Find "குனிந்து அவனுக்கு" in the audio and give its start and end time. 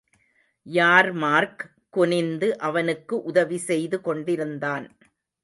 1.89-3.21